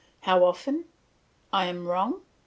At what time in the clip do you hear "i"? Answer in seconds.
1.53-1.65